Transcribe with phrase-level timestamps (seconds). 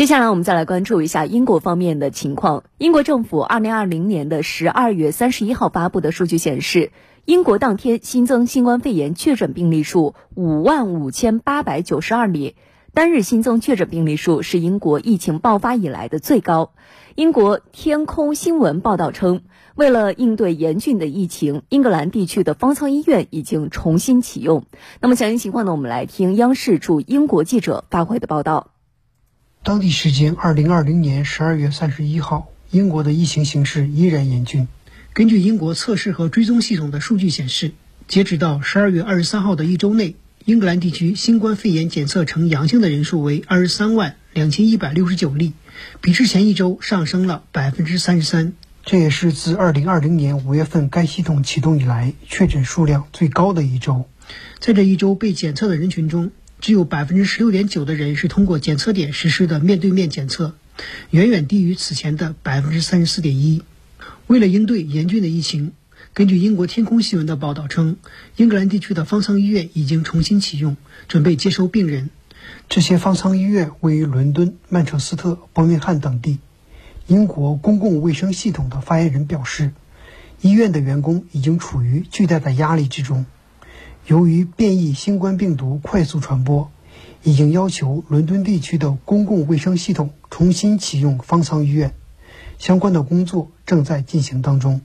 [0.00, 2.64] 接下来我们再来关注一下英国方面的情况。
[2.78, 6.90] 英国政府二零二零年的十二月三十一号发布的数据显示，
[7.26, 12.56] 英国当天新增新冠肺炎确诊病例数五万五千八百九十二例，
[12.94, 16.72] 单日新增确诊病例数是英国疫情爆发以来的最高。
[17.14, 19.42] 英国天空新闻报道称，
[19.74, 24.64] 为了应对严峻的疫情，英格兰地区的方舱医院已经重新启用。
[25.02, 25.72] 那么详细情况呢？
[25.72, 28.69] 我们来听央视驻英国记者发回的报道。
[29.70, 34.66] 当地时间二零二零年十二月三十一号，英国的疫情形势依然严峻。
[35.12, 37.70] 根据英国测试和追踪系统的数据显示，
[38.08, 45.52] 截止到十二月二十三号的一周内，英格兰地区新冠肺炎检测呈阳性的人数为二十三万两千一百六十九例，
[46.00, 48.54] 比之前一周上升了百分之三十三。
[48.84, 54.06] 这也是自二零二零年五月份该系统启动以来确诊数量最高的一周。
[54.58, 60.54] 在这一周被检测的人群中，只有百分之十六点九的人是通过检测点实施的面对面检测，
[61.10, 63.62] 远远低于此前的百分之三十四点一。
[64.26, 65.72] 为了应对严峻的疫情，
[66.12, 67.96] 根据英国天空新闻的报道称，
[68.36, 70.76] 英格兰地区的方舱医院已经重新启用，
[71.08, 72.10] 准备接收病人。
[72.68, 76.38] 这些方舱医院位于伦敦、曼彻斯特、伯明翰等地。
[77.06, 79.72] 英国公共卫生系统的发言人表示，
[80.42, 83.24] 医院的员工已经处于巨大的压力之中。
[84.06, 86.70] 由于变异新冠病毒快速传播，
[87.22, 91.94] 已经要求伦敦地区的公共卫生系统重新启用方舱医院，
[92.58, 94.80] 相关的工作正在进行当中。